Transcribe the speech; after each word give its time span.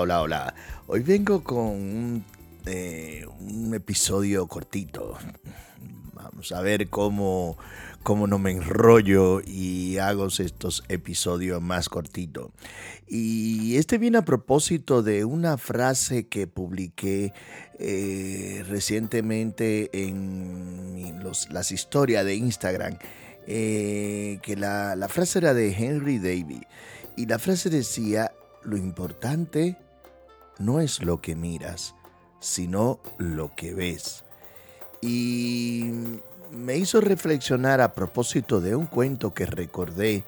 hola, 0.00 0.22
hola. 0.22 0.54
Hoy 0.86 1.00
vengo 1.00 1.42
con 1.42 1.58
un, 1.58 2.24
eh, 2.66 3.26
un 3.40 3.74
episodio 3.74 4.46
cortito. 4.46 5.16
Vamos 6.14 6.52
a 6.52 6.60
ver 6.60 6.88
cómo, 6.88 7.58
cómo 8.02 8.26
no 8.26 8.38
me 8.38 8.52
enrollo 8.52 9.40
y 9.44 9.98
hago 9.98 10.26
estos 10.26 10.84
episodios 10.88 11.60
más 11.60 11.88
cortitos. 11.88 12.50
Y 13.06 13.76
este 13.76 13.98
viene 13.98 14.18
a 14.18 14.24
propósito 14.24 15.02
de 15.02 15.24
una 15.24 15.58
frase 15.58 16.28
que 16.28 16.46
publiqué 16.46 17.32
eh, 17.78 18.64
recientemente 18.68 19.90
en 19.92 21.22
las 21.50 21.72
historias 21.72 22.24
de 22.24 22.36
Instagram. 22.36 22.98
Eh, 23.50 24.40
que 24.42 24.56
la, 24.56 24.94
la 24.94 25.08
frase 25.08 25.38
era 25.38 25.54
de 25.54 25.72
Henry 25.72 26.18
David. 26.18 26.62
Y 27.16 27.26
la 27.26 27.38
frase 27.38 27.70
decía, 27.70 28.30
lo 28.62 28.76
importante 28.76 29.76
no 30.58 30.80
es 30.80 31.02
lo 31.02 31.20
que 31.20 31.36
miras, 31.36 31.94
sino 32.40 33.00
lo 33.18 33.54
que 33.54 33.74
ves. 33.74 34.24
Y 35.00 35.92
me 36.50 36.76
hizo 36.76 37.00
reflexionar 37.00 37.80
a 37.80 37.94
propósito 37.94 38.60
de 38.60 38.74
un 38.74 38.86
cuento 38.86 39.32
que 39.32 39.46
recordé 39.46 40.24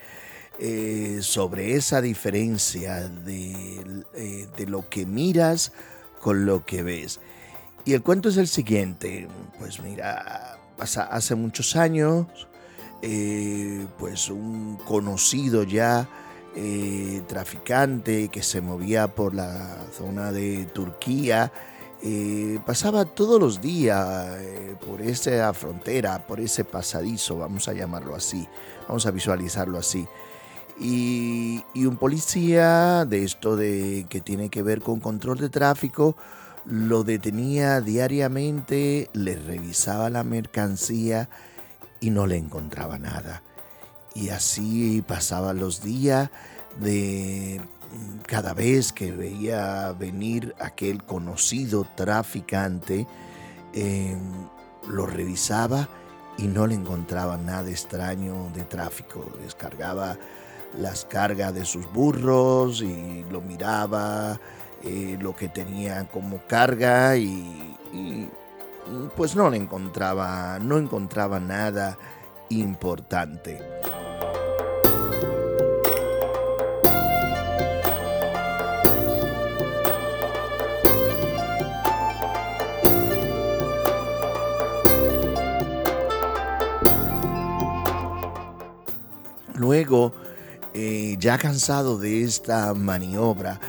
eh, 0.58 1.20
sobre 1.22 1.74
esa 1.74 2.00
diferencia 2.00 3.08
de, 3.08 4.04
eh, 4.14 4.46
de, 4.56 4.66
lo 4.66 4.88
que 4.88 5.06
miras 5.06 5.72
con 6.20 6.44
lo 6.44 6.64
que 6.66 6.82
ves. 6.82 7.20
Y 7.84 7.94
el 7.94 8.02
cuento 8.02 8.28
es 8.28 8.36
el 8.36 8.46
siguiente, 8.46 9.26
pues 9.58 9.80
mira, 9.80 10.58
hace 10.78 11.34
muchos 11.34 11.76
años, 11.76 12.26
eh, 13.00 13.86
pues 13.98 14.28
un 14.28 14.76
conocido 14.86 15.62
ya, 15.62 16.08
traficante 17.28 18.28
que 18.28 18.42
se 18.42 18.60
movía 18.60 19.14
por 19.14 19.34
la 19.34 19.78
zona 20.00 20.32
de 20.32 20.64
Turquía. 20.72 21.52
Eh, 22.02 22.58
pasaba 22.64 23.04
todos 23.04 23.38
los 23.38 23.60
días 23.60 24.38
eh, 24.38 24.74
por 24.86 25.02
esa 25.02 25.52
frontera, 25.52 26.26
por 26.26 26.40
ese 26.40 26.64
pasadizo, 26.64 27.36
vamos 27.36 27.68
a 27.68 27.74
llamarlo 27.74 28.14
así, 28.14 28.48
vamos 28.88 29.04
a 29.04 29.10
visualizarlo 29.10 29.78
así. 29.78 30.06
Y, 30.80 31.62
un 31.74 31.98
policía 31.98 33.04
de 33.04 33.24
esto 33.24 33.56
de 33.56 34.06
que 34.08 34.22
tiene 34.22 34.48
que 34.48 34.62
ver 34.62 34.80
con 34.80 35.00
control 35.00 35.38
de 35.38 35.50
tráfico 35.50 36.16
lo 36.64 37.04
detenía 37.04 37.80
diariamente, 37.80 39.10
le 39.12 39.34
revisaba 39.36 40.08
la 40.08 40.24
mercancía 40.24 41.28
y 42.00 42.10
no 42.10 42.26
le 42.26 42.36
encontraba 42.36 42.98
nada. 42.98 43.42
Y 44.14 44.28
así 44.30 45.02
pasaban 45.06 45.58
los 45.58 45.82
días 45.82 46.30
de 46.78 47.60
cada 48.26 48.54
vez 48.54 48.92
que 48.92 49.10
veía 49.12 49.92
venir 49.92 50.54
aquel 50.60 51.02
conocido 51.04 51.86
traficante, 51.96 53.06
eh, 53.72 54.16
lo 54.88 55.06
revisaba 55.06 55.88
y 56.38 56.46
no 56.46 56.66
le 56.66 56.74
encontraba 56.74 57.36
nada 57.36 57.68
extraño 57.68 58.50
de 58.54 58.64
tráfico. 58.64 59.30
Descargaba 59.42 60.16
las 60.78 61.04
cargas 61.04 61.54
de 61.54 61.64
sus 61.64 61.90
burros 61.92 62.82
y 62.82 63.24
lo 63.30 63.40
miraba, 63.40 64.38
eh, 64.82 65.18
lo 65.20 65.34
que 65.34 65.48
tenía 65.48 66.08
como 66.08 66.38
carga 66.46 67.16
y, 67.16 67.76
y, 67.92 68.28
pues 69.16 69.36
no 69.36 69.50
le 69.50 69.56
encontraba, 69.56 70.58
no 70.60 70.78
encontraba 70.78 71.40
nada 71.40 71.98
importante. 72.48 73.60
Eh, 90.72 91.16
ya 91.18 91.36
cansado 91.36 91.98
de 91.98 92.22
esta 92.22 92.74
maniobra, 92.74 93.60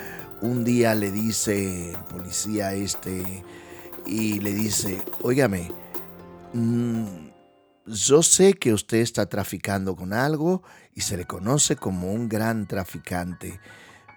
un 0.42 0.64
día 0.64 0.94
le 0.94 1.12
dice 1.12 1.94
el 1.94 2.04
policía 2.04 2.76
este 2.76 3.44
y 4.06 4.40
le 4.40 4.54
dice, 4.54 5.02
óigame, 5.24 5.72
mmm, 6.54 7.06
yo 7.88 8.22
sé 8.22 8.54
que 8.54 8.72
usted 8.72 9.00
está 9.00 9.26
traficando 9.26 9.96
con 9.96 10.14
algo 10.14 10.62
y 10.94 11.02
se 11.02 11.18
le 11.18 11.26
conoce 11.26 11.76
como 11.76 12.14
un 12.14 12.30
gran 12.30 12.68
traficante, 12.68 13.60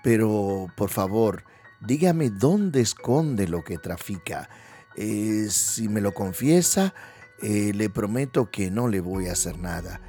pero 0.03 0.67
por 0.77 0.91
favor, 0.91 1.45
dígame 1.81 2.29
dónde 2.29 2.83
esconde 2.83 3.49
lo 3.49 3.65
que 3.65 3.79
trafica. 3.79 4.51
Eh, 4.97 5.47
si 5.49 5.89
me 5.89 6.03
lo 6.03 6.13
confiesa, 6.13 6.93
eh, 7.41 7.73
le 7.75 7.89
prometo 7.89 8.51
que 8.51 8.71
no 8.71 8.89
le 8.89 9.01
voy 9.01 9.29
a 9.29 9.33
hacer 9.33 9.59
nada. 9.59 10.03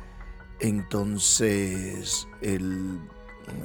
Entonces 0.60 2.28
el, 2.42 3.00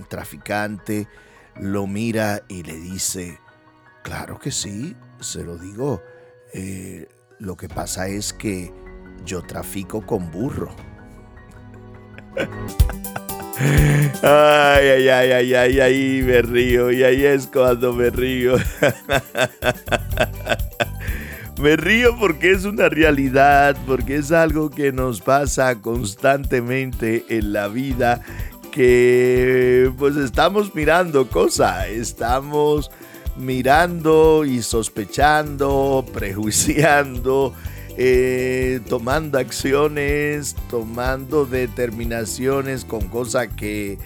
traficante 0.08 1.08
lo 1.56 1.86
mira 1.86 2.42
y 2.48 2.62
le 2.62 2.74
dice, 2.74 3.38
claro 4.02 4.38
que 4.38 4.50
sí, 4.50 4.96
se 5.20 5.44
lo 5.44 5.56
digo. 5.56 6.02
Eh, 6.52 7.08
lo 7.38 7.56
que 7.56 7.68
pasa 7.68 8.08
es 8.08 8.32
que 8.32 8.72
yo 9.24 9.42
trafico 9.42 10.04
con 10.04 10.30
burro. 10.30 10.74
Ay, 14.22 14.88
ay, 14.88 15.08
ay, 15.08 15.32
ay, 15.32 15.54
ay, 15.54 15.80
ay, 15.80 16.22
me 16.22 16.40
río 16.40 16.90
y 16.90 17.02
ahí 17.02 17.24
es 17.26 17.46
cuando 17.46 17.92
me 17.92 18.08
río. 18.10 18.56
Me 21.60 21.76
río 21.76 22.16
porque 22.16 22.52
es 22.52 22.64
una 22.64 22.88
realidad, 22.88 23.76
porque 23.86 24.16
es 24.16 24.32
algo 24.32 24.70
que 24.70 24.92
nos 24.92 25.20
pasa 25.20 25.78
constantemente 25.82 27.26
en 27.28 27.52
la 27.52 27.68
vida, 27.68 28.22
que 28.72 29.92
pues 29.98 30.16
estamos 30.16 30.74
mirando 30.74 31.28
cosas, 31.28 31.88
estamos 31.88 32.90
mirando 33.36 34.46
y 34.46 34.62
sospechando, 34.62 36.06
prejuiciando, 36.14 37.52
eh, 37.98 38.80
tomando 38.88 39.38
acciones, 39.38 40.56
tomando 40.70 41.44
determinaciones 41.44 42.86
con 42.86 43.08
cosas 43.08 43.48
que, 43.48 43.98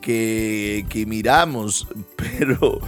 que, 0.00 0.86
que 0.88 1.04
miramos, 1.06 1.88
pero 2.16 2.80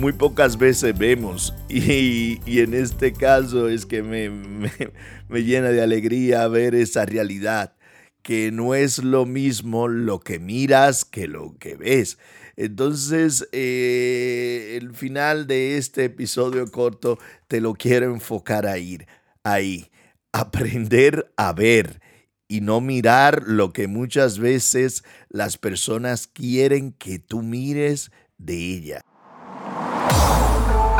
muy 0.00 0.14
pocas 0.14 0.56
veces 0.56 0.96
vemos. 0.98 1.54
Y, 1.68 2.40
en 2.58 2.74
este 2.74 3.12
caso 3.12 3.68
es 3.68 3.86
que 3.86 4.02
me, 4.02 4.30
me, 4.30 5.42
llena 5.42 5.68
de 5.68 5.82
alegría 5.82 6.48
ver 6.48 6.74
esa 6.74 7.06
realidad, 7.06 7.74
que 8.22 8.50
no 8.50 8.74
es 8.74 8.98
lo 8.98 9.26
mismo 9.26 9.88
lo 9.88 10.20
que 10.20 10.38
miras 10.38 11.04
que 11.04 11.28
lo 11.28 11.56
que 11.58 11.76
ves. 11.76 12.18
Entonces, 12.56 13.48
eh, 13.52 14.78
el 14.80 14.94
final 14.94 15.46
de 15.46 15.76
este 15.76 16.06
episodio 16.06 16.70
corto 16.70 17.18
te 17.46 17.60
lo 17.60 17.74
quiero 17.74 18.12
enfocar 18.12 18.66
ahí, 18.66 18.98
ahí. 19.44 19.90
Aprender 20.32 21.32
a 21.36 21.52
ver 21.52 22.00
y 22.48 22.60
no 22.60 22.80
mirar 22.80 23.44
lo 23.46 23.72
que 23.72 23.86
muchas 23.86 24.38
veces 24.38 25.04
las 25.28 25.56
personas 25.58 26.26
quieren 26.26 26.92
que 26.92 27.18
tú 27.18 27.42
mires 27.42 28.10
de 28.38 28.56
ella. 28.56 29.04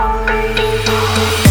Thank 0.01 1.45
you. 1.45 1.50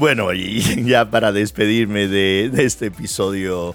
Bueno, 0.00 0.32
y 0.32 0.62
ya 0.86 1.10
para 1.10 1.30
despedirme 1.30 2.08
de, 2.08 2.50
este 2.64 2.86
episodio 2.86 3.74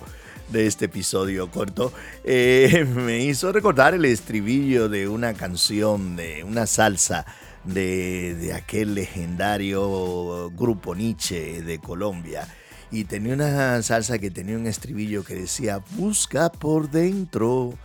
de 0.50 0.66
este 0.66 0.86
episodio 0.86 1.52
corto, 1.52 1.94
eh, 2.24 2.84
me 2.96 3.24
hizo 3.24 3.52
recordar 3.52 3.94
el 3.94 4.06
estribillo 4.06 4.90
de 4.90 5.08
una 5.08 5.36
canción, 5.36 6.16
de 6.16 6.44
una 6.44 6.66
salsa 6.66 7.28
de, 7.64 8.34
de, 8.34 8.54
aquel 8.54 8.96
legendario 8.96 10.50
grupo 10.50 10.96
Nietzsche 10.96 11.62
de 11.62 11.78
Colombia. 11.78 12.48
Y 12.90 13.04
tenía 13.04 13.36
una 13.36 13.80
salsa 13.84 14.18
que 14.18 14.32
tenía 14.32 14.58
un 14.58 14.66
estribillo 14.66 15.24
que 15.24 15.36
decía, 15.36 15.84
busca 15.92 16.52
por 16.52 16.90
dentro. 16.90 17.76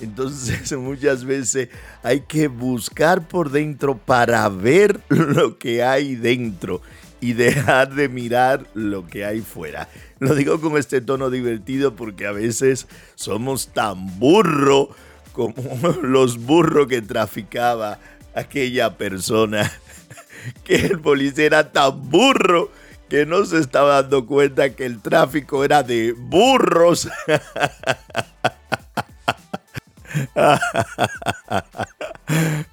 Entonces 0.00 0.72
muchas 0.78 1.26
veces 1.26 1.68
hay 2.02 2.20
que 2.20 2.48
buscar 2.48 3.28
por 3.28 3.50
dentro 3.50 3.98
para 3.98 4.48
ver 4.48 4.98
lo 5.10 5.58
que 5.58 5.82
hay 5.84 6.14
dentro 6.16 6.80
y 7.22 7.32
dejar 7.34 7.94
de 7.94 8.08
mirar 8.08 8.66
lo 8.74 9.06
que 9.06 9.24
hay 9.24 9.40
fuera. 9.42 9.88
Lo 10.18 10.34
digo 10.34 10.60
con 10.60 10.76
este 10.76 11.00
tono 11.00 11.30
divertido 11.30 11.94
porque 11.94 12.26
a 12.26 12.32
veces 12.32 12.88
somos 13.14 13.68
tan 13.68 14.18
burros 14.18 14.88
como 15.32 15.54
los 16.02 16.38
burros 16.38 16.88
que 16.88 17.00
traficaba 17.00 18.00
aquella 18.34 18.98
persona, 18.98 19.70
que 20.64 20.74
el 20.74 20.98
policía 20.98 21.46
era 21.46 21.70
tan 21.70 22.10
burro 22.10 22.72
que 23.08 23.24
no 23.24 23.44
se 23.44 23.58
estaba 23.58 24.02
dando 24.02 24.26
cuenta 24.26 24.74
que 24.74 24.84
el 24.84 25.00
tráfico 25.00 25.64
era 25.64 25.84
de 25.84 26.12
burros. 26.12 27.08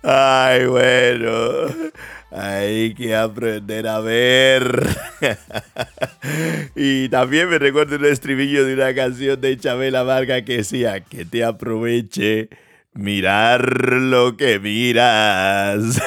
Ay, 0.02 0.66
bueno, 0.66 1.89
hay 2.31 2.94
que 2.94 3.16
aprender 3.16 3.88
a 3.88 4.00
ver. 4.00 4.88
y 6.76 7.10
también 7.10 7.50
me 7.50 7.60
recuerdo 7.60 7.96
un 7.96 8.06
estribillo 8.06 8.66
de 8.66 8.74
una 8.74 8.94
canción 8.94 9.40
de 9.42 9.58
Chabela 9.58 10.04
Varga 10.04 10.44
que 10.44 10.58
decía, 10.58 11.02
que 11.02 11.26
te 11.26 11.44
aproveche 11.44 12.50
mirar 12.94 13.94
lo 13.94 14.38
que 14.38 14.60
miras. 14.60 16.02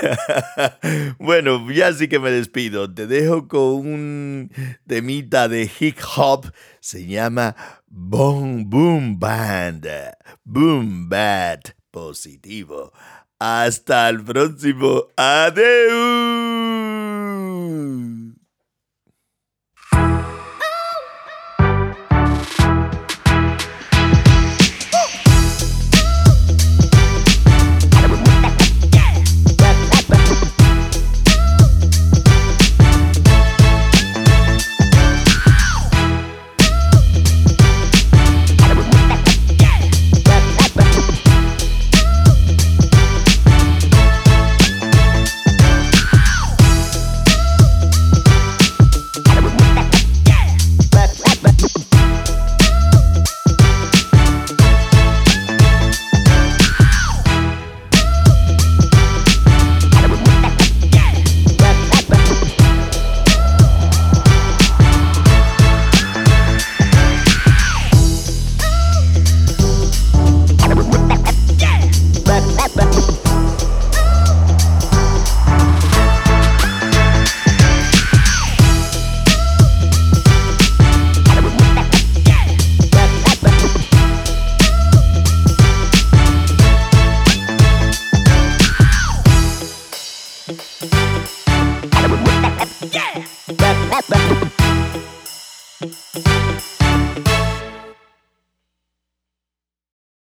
bueno, 1.19 1.71
ya 1.71 1.93
sí 1.93 2.09
que 2.09 2.19
me 2.19 2.31
despido. 2.31 2.93
Te 2.93 3.07
dejo 3.07 3.49
con 3.49 3.61
un 3.61 4.51
temita 4.87 5.49
de 5.49 5.71
hip 5.79 5.97
hop. 6.17 6.53
Se 6.81 7.07
llama 7.07 7.57
Boom 7.89 8.69
Boom 8.69 9.19
Band. 9.19 9.87
Boom 10.45 11.09
Bad. 11.09 11.82
Positivo. 11.93 12.93
Hasta 13.39 14.09
el 14.09 14.25
próximo. 14.25 15.09
Adiós. 15.17 16.52